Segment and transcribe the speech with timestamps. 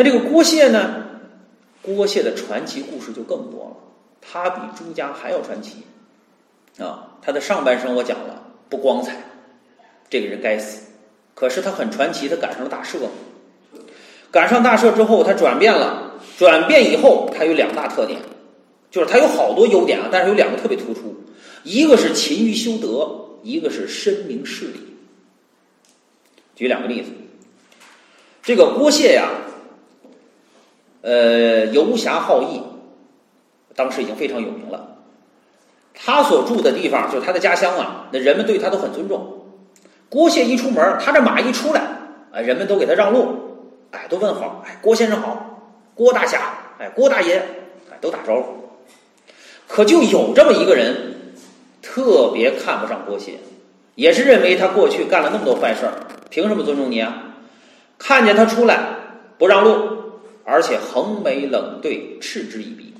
[0.00, 1.04] 那这个郭谢呢？
[1.82, 3.76] 郭谢的传奇故事就更多了，
[4.22, 5.82] 他比朱家还要传奇
[6.82, 7.18] 啊！
[7.20, 9.22] 他的上半生我讲了不光彩，
[10.08, 10.86] 这个人该死。
[11.34, 12.96] 可是他很传奇，他赶上了大赦。
[14.30, 16.14] 赶上大赦之后，他转变了。
[16.38, 18.22] 转变以后，他有两大特点，
[18.90, 21.24] 就是他有好多优点啊，但是有两个特别突出，
[21.62, 24.80] 一个是勤于修德，一个是深明事理。
[26.56, 27.10] 举两个例子，
[28.42, 29.30] 这个郭谢呀，
[31.02, 32.62] 呃，游侠好义，
[33.74, 34.96] 当时已经非常有名了。
[35.94, 39.46] 他所住的地方，就是他的家乡啊，那人们对他都很尊重。
[40.08, 41.82] 郭谢一出门，他这马一出来，
[42.32, 45.46] 哎，人们都给他让路，哎，都问好，哎，郭先生好。
[45.94, 46.40] 郭大侠，
[46.78, 47.36] 哎，郭大爷，
[47.90, 48.70] 哎，都打招呼。
[49.68, 51.34] 可就有这么一个人，
[51.82, 53.38] 特别看不上郭谢，
[53.94, 55.86] 也是认为他过去干了那么多坏事，
[56.30, 57.24] 凭什么尊重你啊？
[57.98, 58.78] 看见他出来
[59.36, 59.99] 不让路，
[60.50, 62.92] 而且横眉冷对，嗤之以鼻，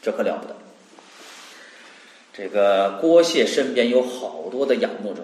[0.00, 0.56] 这可了不得。
[2.32, 5.22] 这个郭谢身边有好多的仰慕者，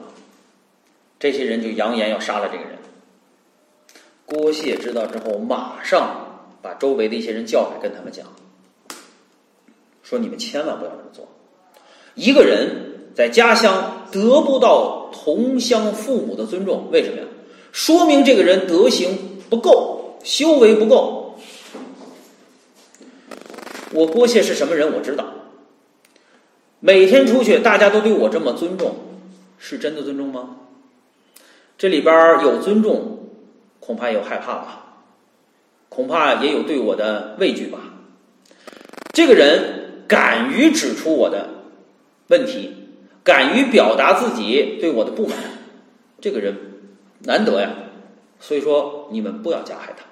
[1.19, 2.79] 这些人就扬言要杀了这个人。
[4.27, 8.27] 郭谢知道之后，马上把周围的一些人叫来，跟他们讲
[10.05, 11.27] ：“说你们千万不要这么做。
[12.15, 17.25] 一个人在家乡得不到同乡父母的尊重，为什么呀？
[17.73, 21.39] 说明这个人德行不够，修为不够。
[23.93, 24.93] 我郭谢是什么人？
[24.95, 25.35] 我知道。
[26.81, 28.97] 每天出去，大家都对我这么尊重，
[29.59, 30.57] 是真的尊重吗？
[31.77, 33.17] 这里边有尊重。”
[33.81, 34.99] 恐怕有害怕吧，
[35.89, 37.79] 恐怕也有对我的畏惧吧。
[39.13, 41.49] 这个人敢于指出我的
[42.29, 42.75] 问题，
[43.25, 45.37] 敢于表达自己对我的不满，
[46.21, 46.55] 这个人
[47.21, 47.75] 难得呀。
[48.39, 50.05] 所以说，你们不要加害他。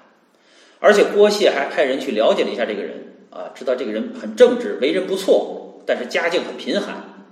[0.79, 7.25] 而且郭谢还派人去了解了一下这个人啊，知道这个人很正直，为人不错，但是家境很贫寒。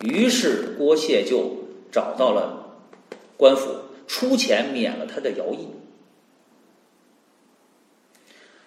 [0.00, 2.78] 于是郭谢就找到了
[3.36, 3.76] 官府。
[4.04, 5.68] 出钱免了他的徭役，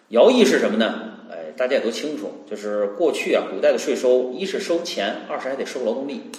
[0.10, 1.20] 徭役是什么呢？
[1.30, 6.32] 哎，大家也都清楚，就是过去啊，古代的税收，一是收钱，二是还得收劳动力。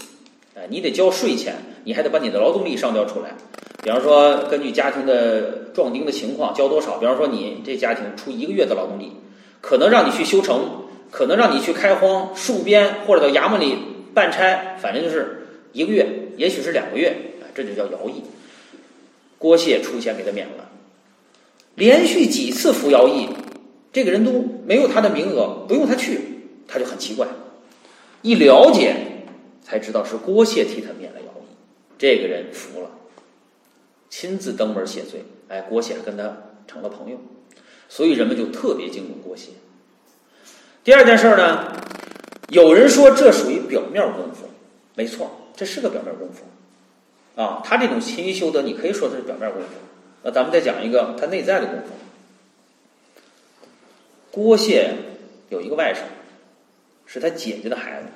[0.57, 3.37] 哎，你得交税钱，你还得把你的劳动力上交出来。
[3.87, 6.99] 比方说，根据家庭的壮丁的情况，交多少？
[6.99, 9.13] 比方说，你这家庭出一个月的劳动力，
[9.61, 13.79] 可能让你去修城，可能让你去开荒、戍边，或者到衙门里
[14.13, 16.05] 办差，反正就是一个月，
[16.37, 18.25] 也许是两个月，哎，这就叫徭役。
[19.39, 20.69] 郭谢出钱给他免了，
[21.77, 23.29] 连续几次服徭役，
[23.93, 26.19] 这个人都没有他的名额，不用他去，
[26.67, 27.29] 他就很奇怪。
[28.23, 28.97] 一了解
[29.63, 31.55] 才知道是郭谢替他免了徭役，
[31.97, 32.91] 这个人服了，
[34.09, 35.25] 亲自登门谢罪。
[35.49, 36.37] 哎，郭谢跟他
[36.67, 37.19] 成了朋友，
[37.89, 39.51] 所以人们就特别敬重郭谢。
[40.83, 41.73] 第二件事呢，
[42.49, 44.49] 有人说这属于表面功夫，
[44.95, 46.45] 没错，这是个表面功夫。
[47.41, 49.69] 啊，他这种勤于修德，你可以说是表面功夫。
[50.23, 51.85] 那咱们再讲一个他内在的功夫。
[54.31, 54.95] 郭谢
[55.49, 55.99] 有一个外甥，
[57.05, 58.09] 是他姐姐的孩子。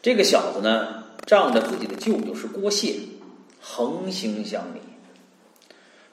[0.00, 2.96] 这个小子呢，仗着自己的舅舅是郭谢，
[3.60, 4.80] 横行乡里。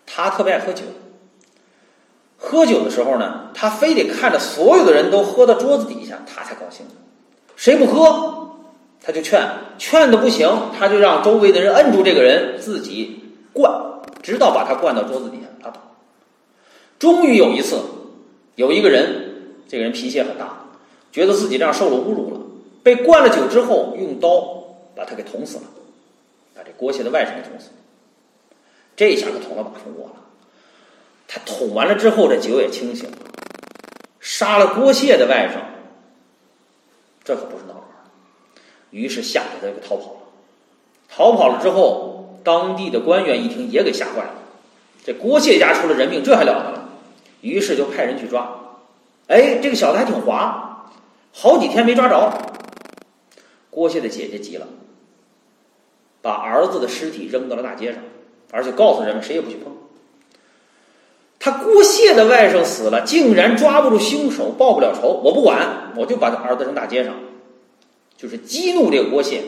[0.05, 0.83] 他特别爱喝酒，
[2.37, 6.85] 喝酒的时候呢，他非得看着所有的人都喝到桌子底下，他才高兴。
[7.55, 8.51] 谁不喝？
[9.01, 9.47] 他就劝，
[9.77, 13.23] 劝的不行，他就让周围的人摁住这个人，自己
[13.53, 15.79] 灌，直到把他灌到桌子底下拉倒。
[16.97, 17.79] 终于有一次，
[18.55, 20.69] 有一个人，这个人脾气很大，
[21.11, 22.39] 觉得自己这样受了侮辱了，
[22.81, 25.63] 被灌了酒之后，用刀把他给捅死了，
[26.55, 27.73] 把这郭谢的外甥给捅死了。
[28.95, 30.15] 这下可捅了把蜂窝了。
[31.27, 33.17] 他捅完了之后，这酒也清醒了，
[34.19, 35.59] 杀了郭谢的外甥，
[37.23, 37.81] 这可不是闹着。
[38.91, 40.19] 于是吓得他给逃跑了。
[41.09, 44.35] 逃跑了之后，当地的官员一听也给吓坏了。
[45.03, 46.89] 这郭谢家出了人命，这还了得了？
[47.41, 48.59] 于是就派人去抓。
[49.27, 50.91] 哎，这个小子还挺滑，
[51.33, 52.31] 好几天没抓着。
[53.69, 54.67] 郭谢的姐姐急了，
[56.25, 58.01] 把儿子的尸体扔到了大街上，
[58.49, 59.71] 而且告诉人们谁也不许碰。
[61.37, 67.13] 他郭谢的外甥死了，竟然抓不住凶手，报不了仇，我不管，我就把他儿子扔大街上。
[68.17, 69.43] 就是激怒这个郭谢，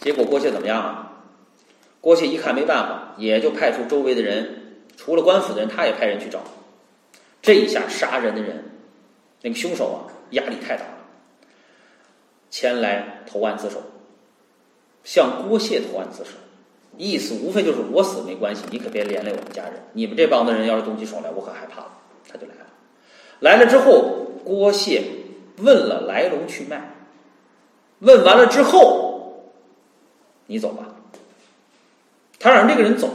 [0.00, 1.24] 结果郭谢怎么样啊？
[2.00, 6.38] 郭谢一看没办法，也就派出周围的人，除了官府的人，他也派人去找。
[7.42, 8.62] 这一下杀人的人，
[9.42, 9.98] 那个凶手啊，
[10.30, 10.98] 压力太大了，
[12.48, 13.82] 前来投案自首，
[15.04, 16.30] 向郭谢投案自首。
[16.96, 19.74] 意思无非就是我死没关系，你可别连累我们家人。
[19.92, 21.90] 你们这帮子人要是动起手来，我可害怕了。
[22.28, 22.66] 他就来了，
[23.40, 25.02] 来了之后，郭谢
[25.58, 26.94] 问了来龙去脉，
[27.98, 29.52] 问完了之后，
[30.46, 30.94] 你走吧。
[32.38, 33.10] 他让这个人走，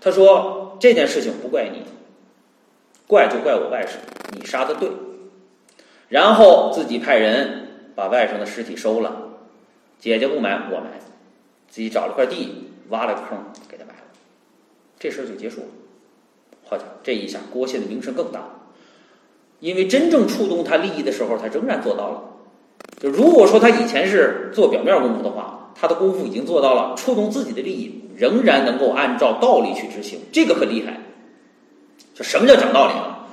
[0.00, 1.84] 他说这件事情不怪你，
[3.06, 3.92] 怪就怪我外甥，
[4.32, 4.90] 你杀的对。
[6.08, 9.30] 然后自己派人把外甥的尸体收了，
[9.98, 11.00] 姐姐不埋我埋，
[11.68, 14.00] 自己找了块地挖了个坑给他埋了，
[14.98, 15.66] 这事儿就结束了。
[16.64, 18.40] 好家伙，这一下郭谢的名声更大，
[19.60, 22.22] 因为真正触动他利益的时候，他仍然做到了。
[22.98, 31.00] 就如果说他以前是做表面功夫的话，他的功夫已经做到了，触动自己的利益，仍然能够按照道理去执行，这个很厉害。
[32.14, 33.28] 就什么叫讲道理啊？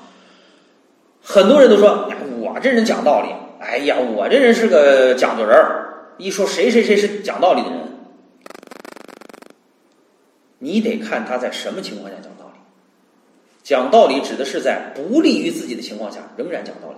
[1.22, 2.10] 很多人都说。
[2.40, 6.12] 我这人讲道理，哎呀，我这人是个讲究人儿。
[6.18, 7.80] 一说谁谁谁是讲道理的人，
[10.64, 12.60] 你得看他在什么情况下讲道理。
[13.64, 16.96] 讲道理指的是在不利于自己的情况下仍然讲道理。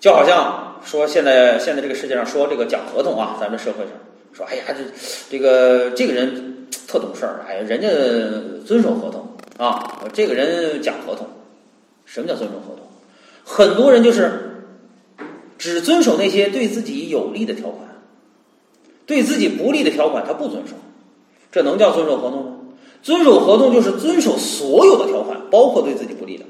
[0.00, 3.92] 就好像说现在现在这个世界上说这个讲合同啊，咱们社会上
[4.32, 4.84] 说，哎呀，这
[5.30, 7.88] 这个这个人特懂事儿，哎呀，人家
[8.66, 9.26] 遵守合同
[9.56, 11.26] 啊，这个人讲合同，
[12.04, 12.86] 什么叫尊重合同？
[13.44, 14.66] 很多人就是
[15.58, 17.88] 只遵守那些对自己有利的条款，
[19.06, 20.74] 对自己不利的条款他不遵守，
[21.58, 22.52] 这能叫遵守合同吗？
[23.02, 26.44] 遵守合同就是遵守所有的条款，包括对自己不利的。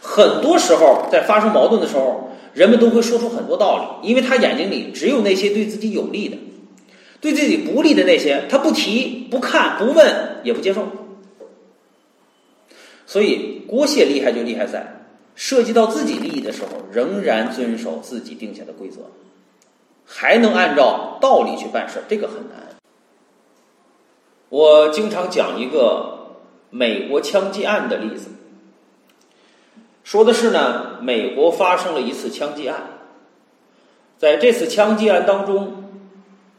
[0.00, 6.38] 很多时候在发生矛盾的时候，人们都会说出很多道理，因为他眼睛里只有那些对自己有利的，
[7.20, 10.88] 对自己不利的那些他不提、不看、不问也不接受。
[13.06, 15.04] 所以郭谢厉害就厉害在。
[15.36, 19.02] 涉及到自己利益的时候，仍然遵守自己定下的规则，
[20.04, 22.71] 还能按照道理去办事，这个很难。
[24.52, 26.36] 我经常讲一个
[26.68, 28.28] 美国枪击案的例子，
[30.04, 32.98] 说的是呢，美国发生了一次枪击案，
[34.18, 35.84] 在这次枪击案当中，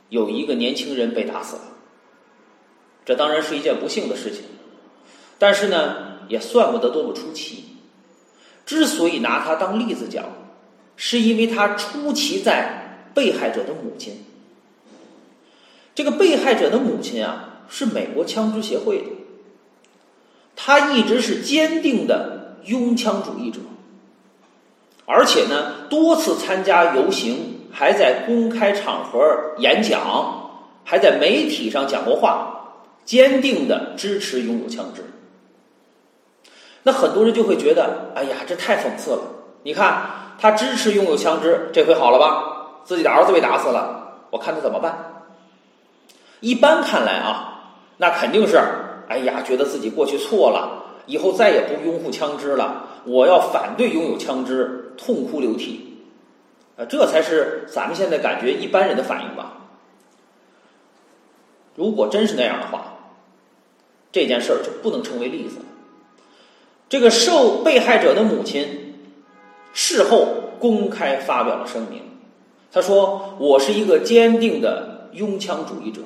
[0.09, 1.61] 有一个年轻人被打死了，
[3.05, 4.41] 这当然是一件不幸的事情，
[5.37, 7.77] 但是呢，也算不得多么出奇。
[8.65, 10.25] 之所以拿他当例子讲，
[10.95, 14.25] 是因为他出奇在被害者的母亲。
[15.93, 19.05] 这个被害者的母亲啊，是美国枪支协会的，
[20.55, 23.61] 他一直是坚定的拥枪主义者，
[25.07, 30.51] 而且呢，多次参加游行，还在公开场合演讲，
[30.83, 35.03] 还在媒体上讲过话，坚定的支持拥有枪支。
[36.83, 39.21] 那很多人就会觉得，哎呀，这太讽刺了！
[39.63, 42.83] 你看，他支持拥有枪支，这回好了吧？
[42.85, 45.23] 自己的儿子被打死了，我看他怎么办？
[46.41, 47.52] 一般看来啊，
[47.97, 48.59] 那肯定是，
[49.07, 55.97] 哎呀，觉得自己过去错了，以后再也不拥护枪支了，我要反对拥有枪支，痛哭流涕，
[56.77, 59.57] 啊，这才是咱们现在感觉一般人的反应吧？
[61.75, 62.97] 如果真是那样的话，
[64.11, 65.65] 这件事儿就不能成为例子了。
[66.87, 68.95] 这个受被害者的母亲
[69.73, 70.27] 事后
[70.59, 72.01] 公开发表了声明，
[72.71, 76.01] 他说：“我是一个坚定的拥枪主义者。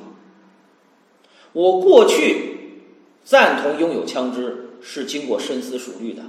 [1.57, 2.83] 我过去
[3.23, 6.21] 赞同拥有枪支是经过深思熟虑的。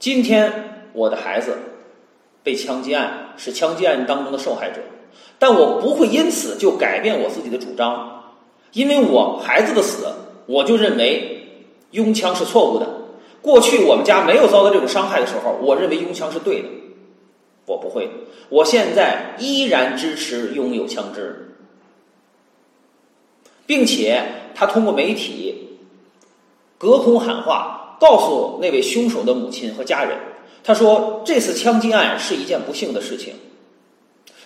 [0.00, 1.56] 今天我的孩子
[2.42, 4.80] 被枪击案是枪击案当中的受害者，
[5.38, 8.32] 但我不会因此就改变我自己的主张，
[8.72, 10.08] 因为我孩子的死，
[10.46, 11.36] 我就认为。”
[11.92, 12.86] 拥枪是错误的。
[13.42, 16.68] 过去我们家没有遭到这种伤害的时候，我认为拥枪是对的。
[17.66, 18.08] 我不会，
[18.48, 21.49] 我现在依然支持拥有枪支，
[23.70, 24.20] 并且
[24.52, 25.78] 他通过媒体
[26.76, 30.18] 隔空喊话，告诉那位凶手的母亲和家人，
[30.64, 33.34] 他说：“这次枪击案是一件不幸的事情。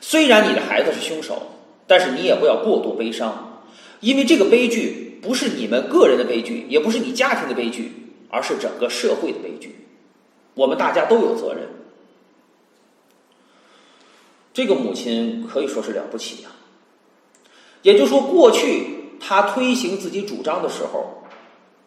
[0.02, 1.40] 虽然你的孩子是凶手，
[1.86, 3.62] 但是你也不要过度悲伤，
[4.00, 9.86] 因为这个悲剧。”不是你们个人的悲剧，也不是你家庭的悲剧，而是整个社会的悲剧。
[10.52, 11.66] 我们大家都有责任。
[14.52, 16.50] 这个母亲可以说是了不起呀。
[17.80, 21.24] 也就是说，过去他推行自己主张的时候，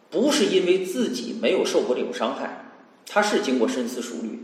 [0.10, 2.72] 不是因为自己没有受过这种伤害，
[3.06, 4.44] 他是经过深思熟虑。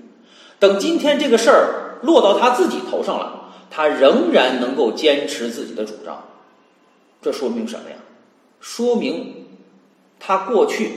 [0.59, 6.25] 等今天这个事儿落到他自己头上了，他仍然能够坚持自己的主张，
[7.21, 7.95] 这说明什么呀？
[8.59, 9.47] 说明
[10.19, 10.91] 他过去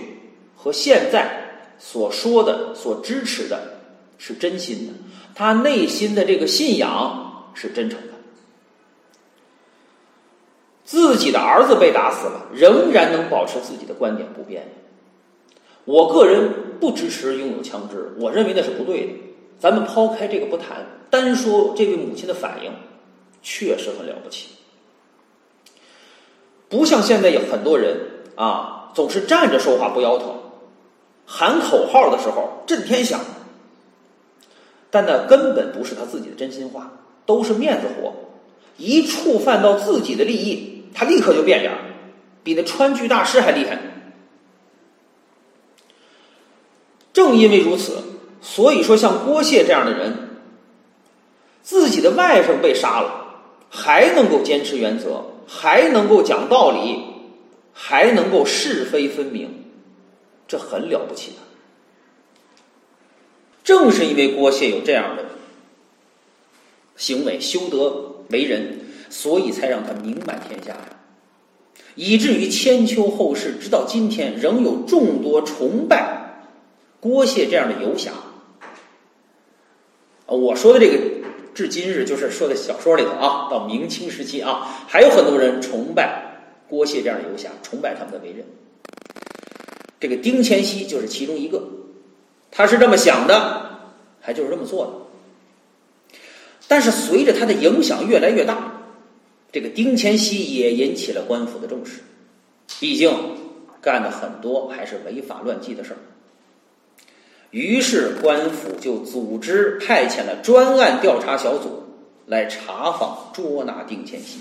[0.54, 3.80] 和现在所说的、所支持的
[4.18, 4.92] 是真心的，
[5.34, 8.15] 他内心的这个信仰是真诚的。
[10.86, 14.68] 自己的儿子被打死了，仍然能保持自己的观点不变。
[15.84, 19.12] 我个人不支持拥有枪支，我认为那是不对的。
[19.58, 22.70] 咱们抛开这个不谈，单说这位母亲的反应，
[23.42, 24.50] 确实很了不起。
[26.68, 27.96] 不像现在有很多人
[28.36, 30.36] 啊，总是站着说话不腰疼，
[31.26, 33.20] 喊口号的时候震天响，
[34.90, 36.92] 但那根本不是他自己的真心话，
[37.24, 38.12] 都是面子活。
[38.78, 41.72] 一触犯到自己的利益，他立刻就变脸，
[42.42, 43.78] 比那川剧大师还厉害。
[47.12, 48.02] 正因为如此，
[48.40, 50.30] 所以说像郭谢这样的人，
[51.62, 55.26] 自己的外甥被杀了，还能够坚持原则。
[55.48, 57.04] 还能够讲道理，
[57.72, 59.62] 还能够是非分明，
[60.48, 61.36] 这很了不起的。
[63.62, 65.26] 正是因为郭谢有这样的
[66.96, 70.96] 行为，修德为人，所以才让他名满天下呀。
[71.94, 76.42] 以至于千秋后世，直到今天，仍有众多崇拜
[77.00, 78.12] 郭谢这样的游侠。
[80.26, 81.16] 我说的这个。
[81.54, 88.44] 至今日，就是说的小说里头啊，到明清时期啊，还有很多人崇拜郭谢这样的游侠，崇拜他们的为人。
[89.98, 91.66] 这个丁乾熙就是其中一个，
[92.50, 93.70] 他是这么想的，
[94.20, 96.18] 还就是这么做的。
[96.68, 98.75] 但是随着他的影响越来越大，
[99.52, 102.00] 这个丁乾熙也引起了官府的重视，
[102.78, 103.10] 毕竟
[103.80, 105.98] 干的很多还是违法乱纪的事儿。
[107.52, 111.84] 于是官府就组织派遣了专案调查小组
[112.26, 114.40] 来查访捉拿丁乾熙。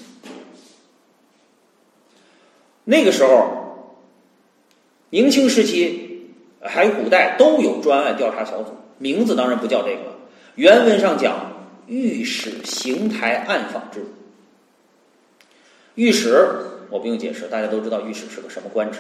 [2.84, 3.96] 那个时候，
[5.10, 10.16] 明清时期还有古代都有专案调查小组，名字当然不叫这个了。
[10.56, 11.54] 原文上讲
[11.88, 14.06] “御史邢台暗访制”。
[15.96, 16.48] 御史
[16.90, 19.00] 我不用解释，大家都知道御史是个什么官职。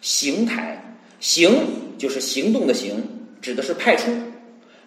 [0.00, 1.52] 邢台，行
[1.96, 3.20] 就是行动的行。
[3.40, 4.04] 指的是派出，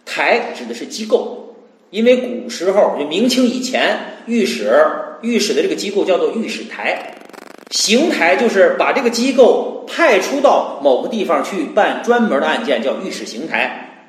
[0.05, 1.57] 台指的是机构，
[1.89, 3.97] 因为古时候就明清以前，
[4.27, 4.71] 御史
[5.21, 7.15] 御史的这个机构叫做御史台，
[7.71, 14.07] 刑台就是把这个机构派出到某个地方去办专门的案件，叫御史刑台。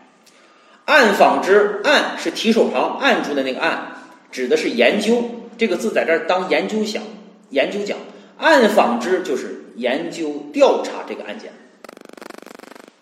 [0.85, 3.97] 暗访之暗是提手旁按住的那个暗，
[4.31, 5.25] 指的是研究，
[5.59, 7.03] 这个字在这儿当研究想，
[7.51, 7.99] 研究讲。
[8.39, 11.53] 暗访之就是研究调查这个案件。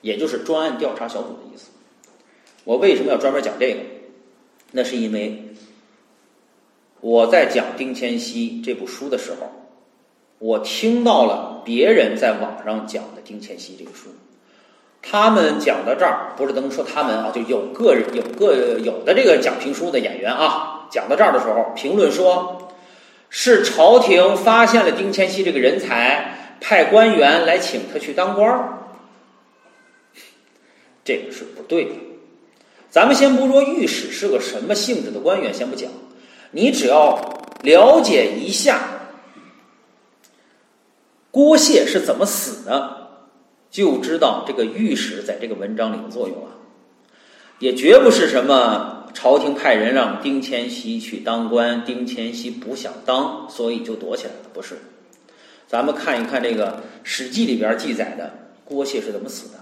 [0.00, 1.70] 也就是专案调查小组的意思。
[2.64, 3.80] 我为什么要专门讲这个？
[4.70, 5.54] 那是因为
[7.00, 9.50] 我在讲丁谦熙这部书的时候，
[10.38, 14.10] 我听到了别人在网上讲的丁谦熙这个书。
[15.00, 22.63] 他们讲到这儿，不是能说他们啊，就有个人有个有的这个讲评书的演员啊，讲到这儿的时候，评论说
[23.36, 28.78] 是朝廷发现了丁乾熙这个人才，派官员来请他去当官儿。
[31.04, 31.90] 这个是不对的。
[32.90, 35.90] 咱们先不说御史是个什么性质的官员，先不讲。
[36.52, 37.18] 你只要
[37.64, 39.08] 了解一下
[41.32, 43.08] 郭谢是怎么死的，
[43.68, 46.52] 就知道这个御史在这个文章里的作用了。
[47.58, 54.50] 也绝不是什么朝廷派人让丁乾熙去当官，丁乾熙不想当，所以就躲起来了。
[54.52, 54.76] 不是。
[55.66, 58.32] 咱们看一看这个《史记》里边记载的
[58.64, 59.54] 郭谢是怎么死的。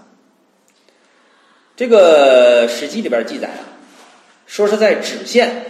[1.75, 3.63] 这个《史记》里边记载啊，
[4.45, 5.65] 说是在芷县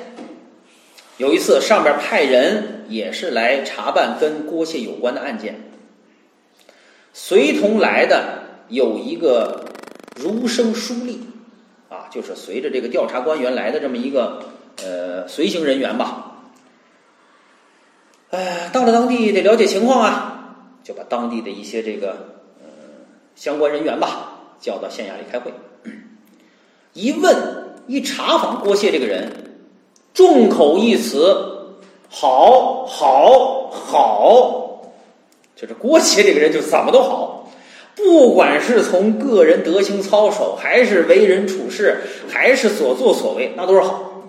[1.18, 5.62] 有一次，上边派人也是来查办跟郭谢有关的案件，
[7.14, 9.66] 随同来的有一个
[10.16, 11.20] 儒生书吏
[11.94, 14.42] 啊，就是随着这个调查官员来的这么一个
[14.84, 16.42] 呃随行人员吧。
[18.32, 22.10] 哎，到了当地得了解情况啊，就把当地的一些这个
[22.64, 22.66] 呃
[23.36, 25.54] 相关人员吧叫到县衙里开会。
[26.94, 29.32] 一问一查访郭谢这个人，
[30.16, 31.76] 众口一词，
[32.10, 34.82] 好，好，好，
[35.56, 37.23] 就是郭谢这个人就怎么都好，
[37.96, 44.24] 不管是从个人德行操守，还是为人处事，还是所作所为，那都是好。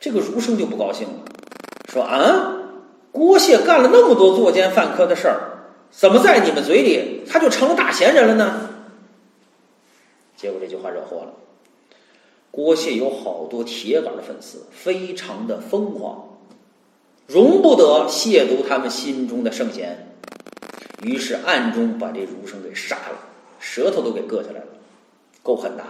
[0.00, 1.14] 这个儒生就不高兴了，
[1.92, 2.56] 说啊，
[3.10, 5.40] 郭谢干了那么多作奸犯科的事儿，
[5.90, 8.70] 怎么在你们嘴里他就成了大贤人了呢？
[10.36, 11.34] 结果这句话惹祸了。
[12.50, 16.38] 郭谢有好多铁杆粉丝，非常的疯狂，
[17.26, 20.11] 容不得亵渎他们心中的圣贤，
[21.02, 23.18] 于是暗中把这儒生给杀了，
[23.60, 24.66] 舌头都给割下来了，
[25.42, 25.82] 够狠的。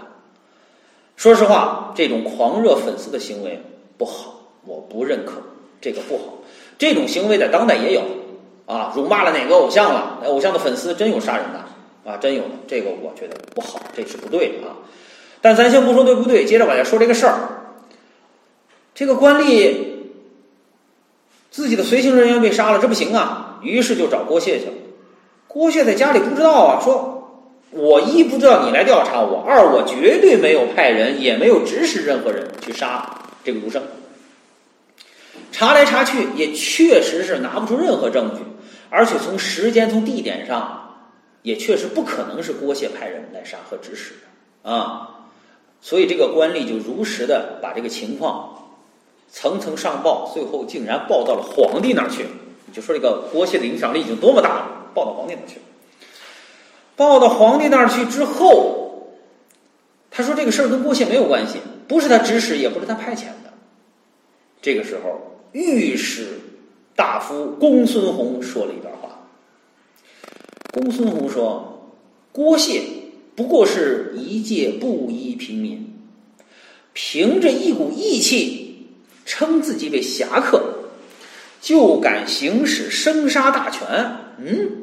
[1.16, 3.62] 说实话，这种狂热粉丝的行为
[3.98, 5.34] 不好，我不认可，
[5.80, 6.38] 这个不好。
[6.78, 8.02] 这种行为在当代也有
[8.66, 10.22] 啊，辱骂了哪个偶像了？
[10.24, 12.50] 偶像的粉丝真有杀人的啊，真有的。
[12.66, 14.76] 这个我觉得不好，这是不对的啊。
[15.40, 17.48] 但咱先不说对不对，接着往下说这个事儿。
[18.94, 19.76] 这个官吏
[21.50, 24.72] 自己的随行人员被杀了，这不行啊，于是就找郭谢去了。
[25.52, 33.82] 郭谢在家里不知道啊，说我一不知道你来调查我，二我绝对没有派人，也没有指使任何人去杀这个卢生。
[35.50, 38.40] 查来查去，也确实是拿不出任何证据，
[38.88, 40.96] 而且从时间、从地点上，
[41.42, 44.14] 也确实不可能是郭谢派人来杀和指使
[44.64, 45.26] 的啊。
[45.82, 48.70] 所以这个官吏就如实的把这个情况
[49.30, 52.24] 层层上报，最后竟然报到了皇帝那儿去。
[52.72, 55.58] 就说这个郭谢的影响力已经多么大了，报到皇帝那儿去。
[56.96, 59.08] 报到皇帝那儿去之后，
[60.10, 61.58] 他说这个事儿跟郭谢没有关系，
[61.88, 63.52] 不是他指使，也不是他派遣的。
[64.60, 66.40] 这个时候，御史
[66.94, 69.26] 大夫公孙弘说了一段话。
[70.72, 71.92] 公孙弘说
[72.32, 72.82] ：“郭谢。”
[73.34, 75.90] 不过是一介布衣平民，
[76.92, 78.88] 凭着一股义气，
[79.24, 80.90] 称自己为侠客，
[81.62, 83.86] 就敢行使生杀大权。
[84.36, 84.81] 嗯，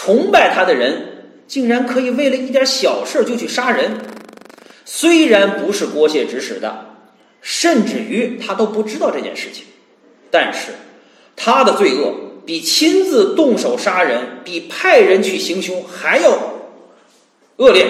[0.00, 3.98] 崇拜他的人竟然可以为了一点小事就去杀人。
[4.84, 6.94] 虽然不是郭谢指使的，
[7.42, 9.64] 甚至于他都不知道这件事情，
[10.30, 10.70] 但是
[11.34, 12.14] 他的罪恶
[12.46, 16.30] 比亲自动手杀人，比派人去行凶还要。
[17.56, 17.84] 恶劣，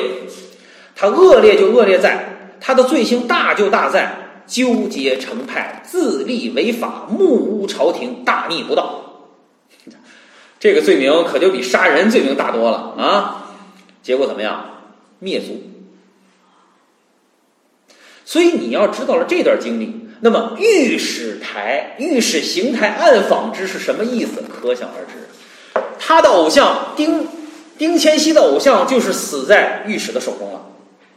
[0.96, 9.04] 他恶劣就恶劣在他的罪行大就大在纠结成派、自立违法、目无朝廷、大逆不道。
[10.60, 13.52] 这个罪名可就比杀人罪名大多了啊！
[14.02, 14.82] 结果怎么样？
[15.18, 15.62] 灭族。
[18.24, 24.42] 所以你要知道了这段经历，那么御史台、御史邢台暗访之是什么意思？
[24.48, 27.26] 可想而知，他的偶像丁。
[27.78, 30.66] 丁乾熙的偶像就是死在御史的手中了。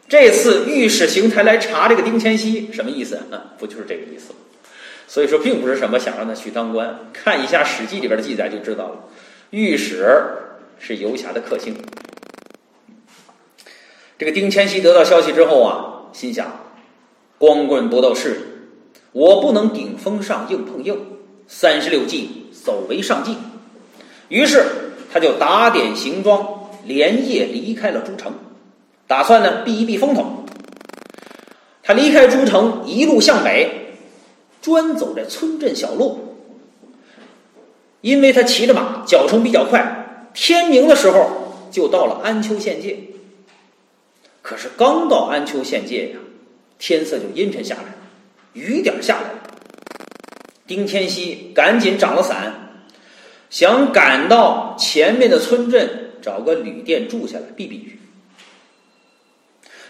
[0.07, 3.19] 这次御史邢台来查这个丁乾熙，什么意思？
[3.31, 4.35] 嗯，不就是这个意思？
[5.07, 7.09] 所以说，并不是什么想让他去当官。
[7.11, 8.95] 看一下《史记》里边的记载就知道了。
[9.51, 10.05] 御史
[10.79, 11.75] 是游侠的克星。
[14.17, 16.59] 这个丁乾熙得到消息之后啊，心想：
[17.37, 18.41] 光棍不斗事，
[19.11, 20.99] 我不能顶风上硬碰硬，
[21.47, 23.37] 三十六计，走为上计。
[24.29, 24.65] 于是。
[25.13, 28.33] 他就打点行装，连夜离开了诸城，
[29.07, 30.45] 打算呢避一避风头。
[31.83, 33.97] 他离开诸城，一路向北，
[34.61, 36.30] 专走这村镇小路。
[38.01, 42.99] 因为他骑着马，脚程比较快，天明的时候就到了安丘县界。
[44.41, 46.19] 可是刚到安丘县界呀，
[46.77, 47.95] 天色就阴沉下来，
[48.53, 49.39] 雨点下来了。
[50.67, 52.67] 丁天锡赶紧掌了伞。
[53.49, 57.99] 想赶到前面的村镇找个旅店住下来避避雨，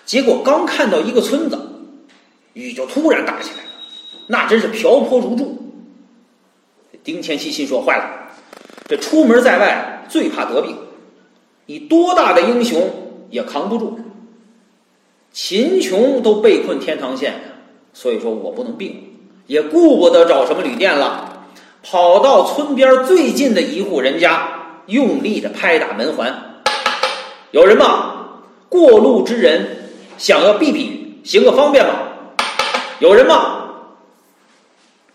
[0.03, 1.59] 结果刚看到一个村子，
[2.53, 3.69] 雨就突然大起来了，
[4.29, 5.60] 那真是瓢泼如注。
[7.03, 8.31] 丁乾熙心说：“坏了，
[8.87, 10.77] 这出门在外最怕得病，
[11.65, 12.89] 你多大的英雄
[13.29, 13.99] 也扛不住。
[15.31, 17.33] 秦琼都被困天堂县，
[17.93, 21.27] 所以说我不能病，也顾不得找什么旅店了。”
[21.83, 26.61] 跑到村边最近的一户人家，用力的拍打门环。
[27.49, 28.37] 有人吗？
[28.69, 31.93] 过路之人想要避避雨，行个方便吗？
[32.99, 33.69] 有人吗？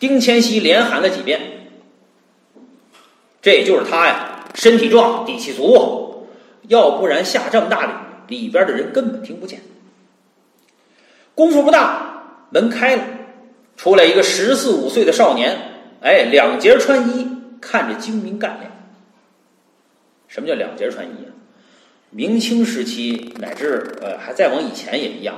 [0.00, 1.55] 丁千熙连喊了几遍。
[3.46, 6.26] 这就是他呀，身体壮，底气足，
[6.66, 7.90] 要不然下这么大雨，
[8.26, 9.60] 里边的人根本听不见。
[11.32, 13.04] 功夫不大，门开了，
[13.76, 15.56] 出来一个十四五岁的少年。
[16.00, 17.28] 哎，两截穿衣，
[17.60, 18.72] 看着精明干练。
[20.26, 21.30] 什么叫两截穿衣啊？
[22.10, 25.36] 明清时期乃至呃还再往以前也一样，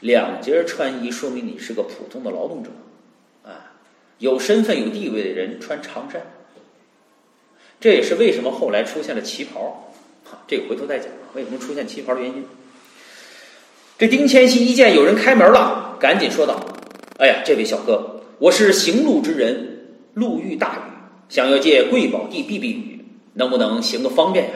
[0.00, 2.70] 两截穿衣说明你是个普通的劳动者，
[3.44, 3.70] 啊，
[4.18, 6.20] 有身份有地位的人穿长衫。
[7.84, 9.92] 这也是为什么后来出现了旗袍，
[10.24, 12.46] 好，这个回头再讲为什么出现旗袍的原因。
[13.98, 16.58] 这丁千玺一见有人开门了，赶紧说道
[17.20, 20.80] ：“哎呀，这位小哥，我是行路之人。”路遇大雨，
[21.28, 24.52] 想要借贵宝地避避雨，能不能行个方便呀？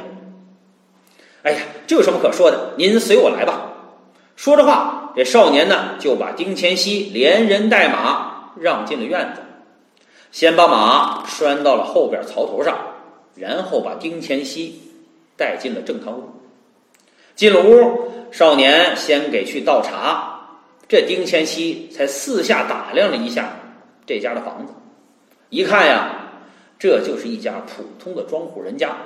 [1.43, 2.73] 哎呀，这有什么可说的？
[2.79, 3.75] 您随我来吧。
[4.37, 9.43] 说着话，这少年呢就把丁乾熙连人带马让进了院子，
[10.33, 12.88] 先把马拴到了后边槽头上，
[13.39, 14.81] 然后把丁乾熙
[15.37, 16.25] 带进了正堂屋。
[17.35, 23.53] 进了屋，少年先给去倒茶，这丁乾熙才四下打量了一下
[24.05, 24.73] 这家的房子。
[25.51, 26.33] 一看呀，
[26.79, 28.97] 这就是一家普通的庄户人家，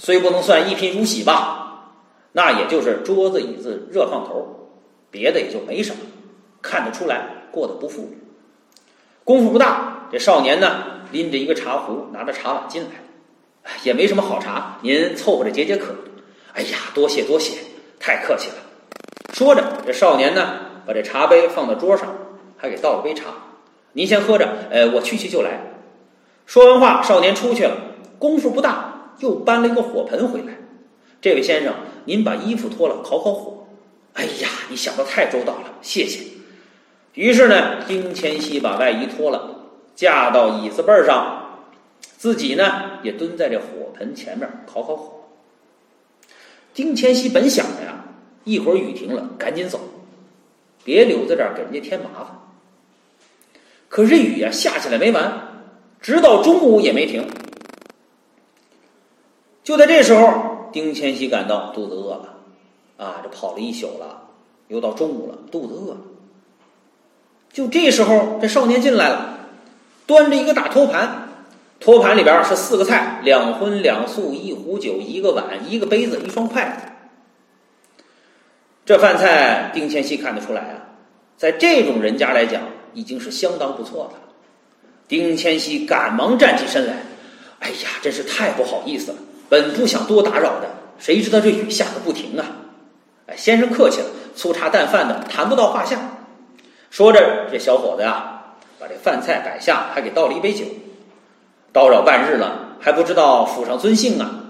[0.00, 1.94] 虽不能算一贫如洗吧，
[2.32, 4.70] 那也就是桌子椅子热炕头，
[5.10, 6.02] 别的也就没什么，
[6.60, 8.18] 看得出来过得不富裕。
[9.24, 12.90] 功夫不大，这少年呢拎着一个茶壶，拿着茶碗进来，
[13.82, 15.94] 也没什么好茶，您凑合着解解渴。
[16.54, 17.58] 哎呀，多谢多谢，
[18.00, 18.54] 太客气了。
[19.32, 22.16] 说着，这少年呢把这茶杯放到桌上，
[22.56, 23.26] 还给倒了杯茶。
[23.92, 25.60] 您先喝着，呃，我去去就来。
[26.46, 27.76] 说完话，少年出去了。
[28.18, 30.54] 功夫不大，又搬了一个火盆回来。
[31.20, 33.66] 这位先生，您把衣服脱了，烤烤火。
[34.14, 36.24] 哎呀，你想的太周到了，谢谢。
[37.14, 39.56] 于是呢，丁千玺把外衣脱了，
[39.94, 41.47] 架到椅子背上，
[42.18, 45.20] 自己呢也蹲在这火盆前面烤烤火。
[46.74, 48.04] 丁千玺本想着呀，
[48.42, 49.80] 一会儿雨停了，赶紧走，
[50.84, 52.38] 别留在这儿给人家添麻烦。
[53.88, 55.64] 可是雨呀下起来没完，
[56.00, 57.26] 直到中午也没停。
[59.62, 62.34] 就在这时候，丁千玺感到肚子饿了，
[62.96, 64.28] 啊，这跑了一宿了，
[64.66, 66.00] 又到中午了，肚子饿了。
[67.52, 69.38] 就这时候，这少年进来了，
[70.06, 71.27] 端着一个大托盘。
[71.80, 76.88] 托盘里边是四个菜：两荤两素，一壶酒，一个碗，一个杯子，一双筷子。
[78.84, 80.74] 这饭菜，丁千熙看得出来啊，
[81.36, 82.62] 在这种人家来讲，
[82.94, 84.22] 已经是相当不错的了。
[85.06, 86.94] 丁千熙赶忙站起身来
[87.60, 92.44] ：“哎呀，真是太不好意思了，本不想多打扰的，谁知道这雨下个不停啊！
[93.26, 95.98] 哎，先生客气了，粗茶淡饭的，谈不到话下。”
[96.90, 100.64] 说着，这小伙子呀，把这饭菜摆下，还给倒了一杯酒。
[101.72, 104.44] 叨扰半日了，还不知道府上尊姓啊？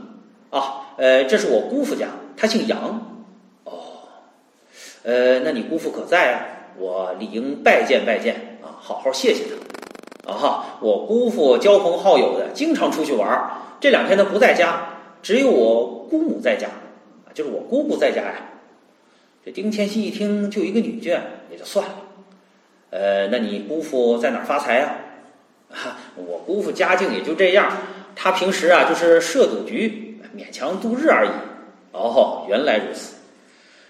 [0.51, 2.79] 啊，呃，这是我姑父家，他姓杨。
[3.65, 3.73] 哦，
[5.03, 6.41] 呃，那你姑父可在啊？
[6.79, 10.33] 我理应拜见拜见啊，好好谢谢他。
[10.33, 13.51] 啊哈，我姑父交朋好友的，经常出去玩。
[13.81, 14.91] 这两天他不在家，
[15.23, 16.69] 只有我姑母在家，
[17.35, 18.35] 就是我姑姑在家呀。
[19.45, 21.19] 这丁千玺一听，就一个女眷，
[21.51, 21.95] 也就算了。
[22.91, 24.97] 呃，那你姑父在哪儿发财呀？
[25.71, 27.73] 哈，我姑父家境也就这样，
[28.17, 31.31] 他平时啊就是设赌局，勉强度日而已。
[31.93, 33.15] 哦，原来如此。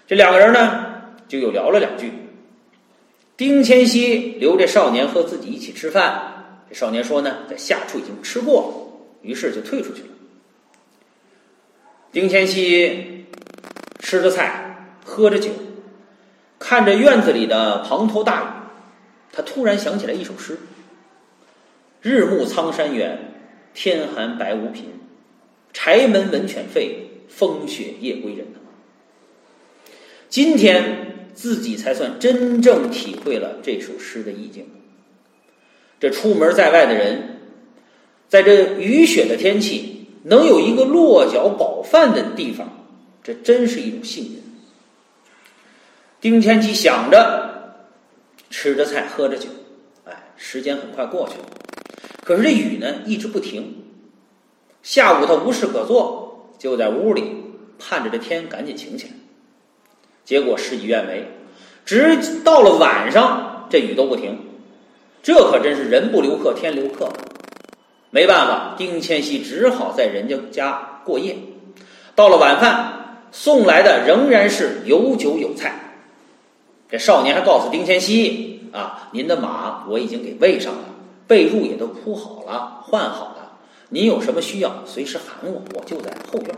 [0.07, 2.11] 这两个人呢，就又聊了两句。
[3.37, 10.07] 丁千熙留这少年和自己一起吃饭，这少年说呢，在下处已经吃过了，于是就退出去了。
[12.11, 13.27] 丁千熙
[13.99, 15.51] 吃着菜，喝着酒，
[16.57, 18.45] 看着院子里的滂沱大雨，
[19.31, 20.57] 他突然想起来一首诗。
[22.01, 23.33] 日暮苍山远，
[23.73, 24.85] 天寒白无贫。
[25.73, 26.95] 柴门闻犬吠，
[27.27, 28.47] 风雪夜归人。
[30.29, 34.67] 今天自己才算真正体会了这首诗的意境。
[35.99, 37.39] 这出门在外的人，
[38.27, 42.85] 在这雨雪的天气，能有一个落脚饱饭的地方，
[43.23, 44.41] 这真是一种幸运。
[46.21, 47.87] 丁千玺想着，
[48.49, 49.49] 吃着菜，喝着酒，
[50.05, 51.45] 哎，时间很快过去了。
[52.29, 53.85] 可是这雨呢一直不停，
[54.83, 57.23] 下午他无事可做，就在屋里
[57.79, 59.13] 盼着这天赶紧晴起来。
[60.25, 61.25] 结果事与愿违，
[61.85, 64.37] 直到了晚上，这雨都不停。
[65.23, 67.09] 这可真是人不留客，天留客。
[68.11, 71.35] 没办法，丁千熙只好在人家家过夜。
[72.13, 75.95] 到了晚饭，送来的仍然是有酒有菜。
[76.91, 80.79] 这少年还告诉丁千熙：“啊，您的马我已经给喂上了。”
[81.29, 83.59] 被褥也都铺好了，换好了。
[83.89, 86.55] 您有什么需要，随时喊我，我就在后院。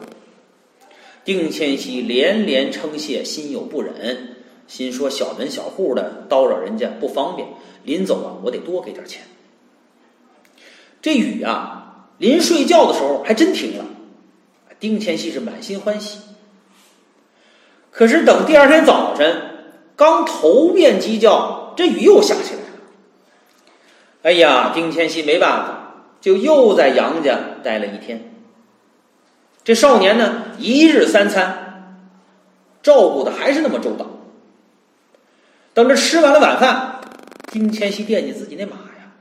[1.26, 7.50] 丁千玺连连称谢，心有不忍，心说小门小户的叨扰人家不方便，
[7.84, 9.24] 临走啊，我得多给点钱。
[11.02, 13.86] 这雨啊，临睡觉的时候还真停了，
[14.80, 16.20] 丁千玺是满心欢喜。
[17.92, 19.36] 可是等第二天早晨，
[19.98, 22.61] 刚头遍鸡叫，这雨又下起来。
[24.24, 28.32] 哎呀，丁千熙没办法，就又在杨家待了一天。
[29.64, 31.98] 这少年呢，一日三餐
[32.84, 34.06] 照顾的还是那么周到。
[35.74, 37.02] 等着吃完了晚饭，
[37.52, 39.12] 丁千玺惦记自己那马呀。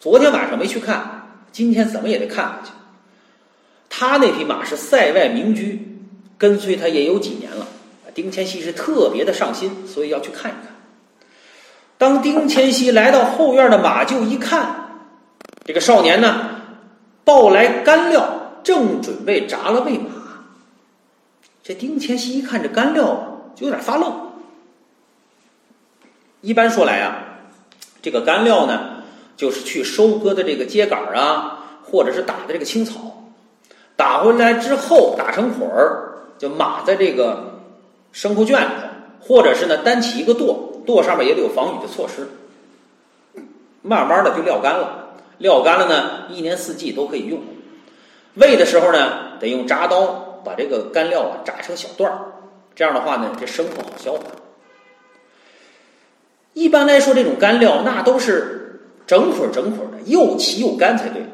[0.00, 2.70] 昨天晚上没去看，今天怎么也得看看去。
[3.88, 6.00] 他那匹马是塞外名驹，
[6.38, 7.68] 跟随他也有几年了。
[8.14, 10.71] 丁千玺是特别的上心，所以要去看一看。
[12.02, 14.88] 当丁千玺来到后院的马厩一看，
[15.64, 16.34] 这个少年呢
[17.22, 20.10] 抱来干料，正准备炸了喂马。
[21.62, 24.32] 这丁千玺一看这干料，就有点发愣。
[26.40, 27.18] 一般说来啊，
[28.02, 29.04] 这个干料呢，
[29.36, 33.28] 就是去收割的这个秸秆啊，或者是打的这个青草，
[33.94, 37.60] 打回来之后打成捆儿，就码在这个
[38.12, 38.88] 牲口圈里头，
[39.20, 42.28] 或者是呢单起一个垛，垛上面也得有防雨的措施，
[43.82, 47.40] 慢慢的就撂干了，撂干了呢，一年四季都可以用。
[48.34, 52.18] 喂的时候呢，得用铡刀把这个干料啊铡成小段儿，
[52.74, 54.20] 这样的话呢，这牲口好消化。
[56.54, 61.24] 一般来说，这种干料那都是整捆整捆的，又齐又干才对。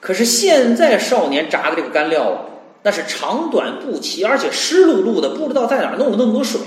[0.00, 2.40] 可是现在少年炸的这个干料啊，
[2.82, 6.60] 那是长短不齐，而且湿漉漉的，不知道在哪弄了那么多水，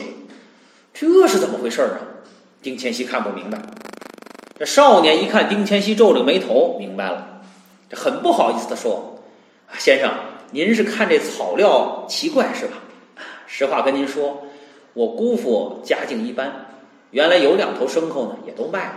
[0.93, 1.99] 这是怎么回事啊？
[2.62, 3.60] 丁乾熙看不明白。
[4.58, 7.41] 这少年一看丁乾熙皱着眉头，明白了，
[7.89, 9.19] 这很不好意思的说
[9.79, 10.12] ：“先生，
[10.51, 12.73] 您是看这草料奇怪是吧？
[13.47, 14.43] 实话跟您说，
[14.93, 16.67] 我姑父家境一般。”
[17.12, 18.93] 原来有两头牲口呢，也都卖了，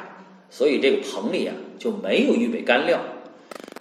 [0.49, 2.99] 所以这个棚里啊就没有预备干料。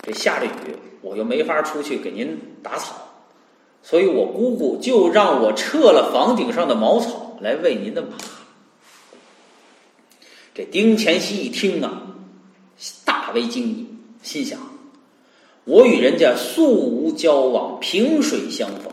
[0.04, 2.96] 这下着雨，我又没法出去给您打草，
[3.82, 8.10] 所以我姑姑就让我撤了房顶上的茅草来喂您的马。
[10.54, 12.04] 这丁乾熙一听啊，
[13.04, 13.88] 大为惊异，
[14.22, 14.60] 心想：
[15.66, 18.92] 我与人家素无交往，萍水相逢，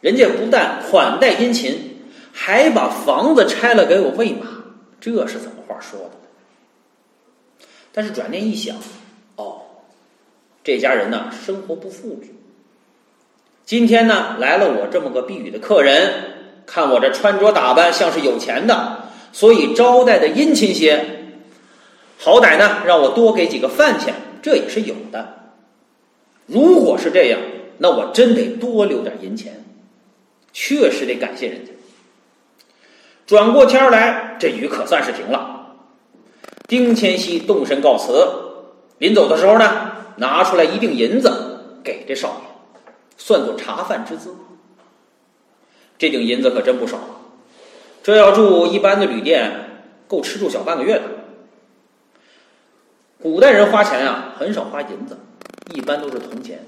[0.00, 1.92] 人家不但款待殷勤。
[2.38, 4.46] 还把房子拆了给我喂马，
[5.00, 6.10] 这是怎么话说的？
[7.92, 8.76] 但是转念一想，
[9.36, 9.62] 哦，
[10.62, 12.34] 这家人呢生活不富裕。
[13.64, 16.35] 今天呢来了我这么个避雨的客人，
[16.66, 21.38] 看我这穿着打扮像是有钱的，所以招待的殷勤些，
[22.18, 25.52] 好歹呢让我多给几个饭钱，这也是有的。
[26.46, 27.40] 如果是这样，
[27.78, 29.64] 那我真得多留点银钱，
[30.52, 31.72] 确实得感谢人家。
[33.26, 35.74] 转过天来，这雨可算是停了。
[36.68, 38.12] 丁乾熙动身告辞，
[38.98, 42.50] 临走的时候呢，拿出来一锭银子给这少年，
[43.16, 44.34] 算作茶饭之资。
[45.98, 46.98] 这锭银子可真不少，
[48.02, 51.02] 这要住一般的旅店，够吃住小半个月的。
[53.22, 55.18] 古代人花钱啊，很少花银子，
[55.72, 56.66] 一般都是铜钱。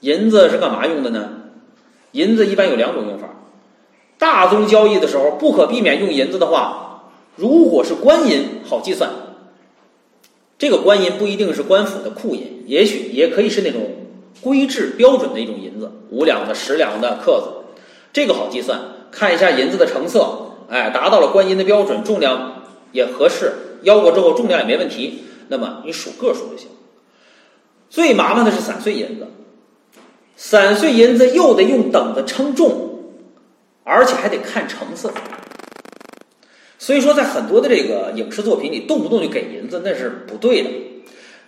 [0.00, 1.30] 银子是干嘛用的呢？
[2.12, 3.28] 银子一般有两种用法。
[4.18, 9.10] 大宗交易的时候，不可避免用银子的话，如果是官银，好计算。
[10.58, 13.82] 这个官银不一定是官府的库银，也许也可以是那种
[14.40, 17.57] 规制标准的一种银子，五两的、十两的克子，
[18.18, 18.80] 这个好计算。
[19.12, 23.52] 看一下银子的成色，哎，达到了官银的标准，重量也合适，
[23.82, 26.66] 腰过之后重量也没问题，那么你数个数就行。
[27.88, 29.28] 最麻烦的是散碎银子，
[30.34, 32.86] 散碎银子又得用等子称重。
[33.90, 35.10] 而且还得看成色，
[36.78, 40.68] 所以说在很多的这个影视作品里，动不动就给银子，那是不对的。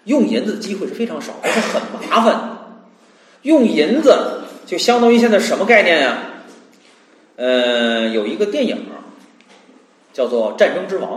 [0.04, 2.78] 用银子的机会是非常少，而且很麻烦。
[3.42, 6.29] 用银子就相当于现在什么概念呀？
[7.40, 8.84] 呃，有一个电影
[10.12, 11.12] 叫做《战争之王》，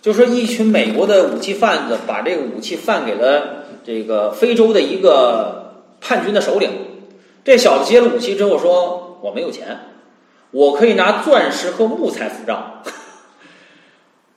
[0.00, 6.70] 就说一群美国的武器贩子把这个武器贩给了这个非洲的一个叛军的首领。
[7.42, 9.80] 这小子接了武器之后说：“我没有钱。”
[10.52, 12.84] 我可以拿钻石和木材付账，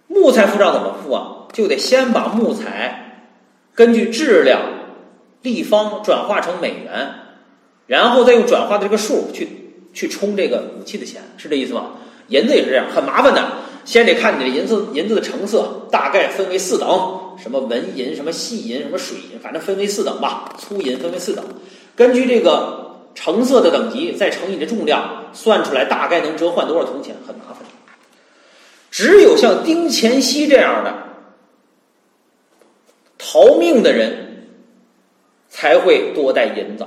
[0.08, 1.46] 木材付账怎么付啊？
[1.54, 3.28] 就得先把木材
[3.76, 4.62] 根据质量
[5.44, 7.12] 立方转化成美元，
[7.86, 9.61] 然后再用转化的这个数去
[9.94, 11.92] 去充这个武器的钱，是这意思吗？
[12.28, 13.52] 银子也是这样，很麻烦的。
[13.86, 20.54] 先得看你的银子银子的成色，大概分为四等，什么文银、什么细银、什么水银，反正分为四等吧。
[20.58, 21.44] 粗银分为四等，
[21.96, 22.80] 根据这个。
[23.14, 27.58] 成色的等级再乘以你的重量，算出来大概能折换多少铜钱，很麻烦。
[28.90, 30.94] 只有像丁乾熙这样的
[33.18, 34.48] 逃命的人，
[35.50, 36.86] 才会多带银子。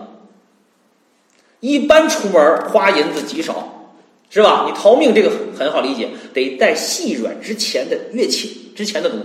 [1.64, 3.88] 一般出门花银子极少，
[4.28, 4.66] 是吧？
[4.66, 9.24] 你逃命这个很好理解，得带细软之钱的乐器，值钱的东西。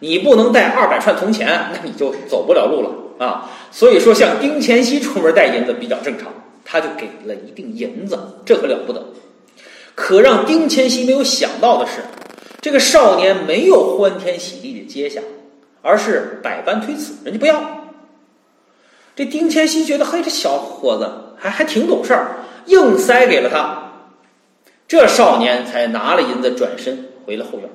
[0.00, 3.24] 你不能带二百串铜钱，那你就走不了路了。
[3.24, 6.26] 啊，所以说像丁乾熙出门带银子比较正常，
[6.64, 9.06] 他就给了一锭银子，这可了不得。
[9.94, 12.02] 可让丁乾熙没有想到的是，
[12.60, 15.20] 这个少年没有欢天喜地的接下，
[15.82, 17.62] 而是百般推辞，人家不要。
[19.14, 23.82] 这丁乾熙觉得，嘿，这小伙子还还挺懂事儿，硬塞给了他。
[24.88, 27.68] 这少年才拿了银子，转身回了后院。